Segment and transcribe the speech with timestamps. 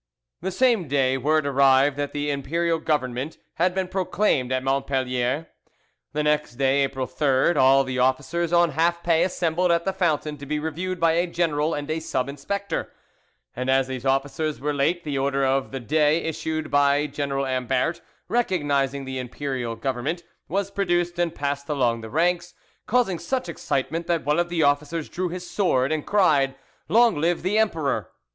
[0.41, 5.49] The same day word arrived that the Imperial Government had been proclaimed at Montpellier.
[6.13, 10.37] The next day, April 3rd, all the officers on half pay assembled at the fountain
[10.39, 12.91] to be reviewed by a general and a sub inspector,
[13.55, 18.01] and as these officers were late, the order of the, day issued by General Ambert,
[18.27, 22.55] recognising the Imperial Government, was produced and passed along the ranks,
[22.87, 26.55] causing such excitement that one of the officers drew his sword and cried,
[26.89, 28.09] "Long live the emperor!"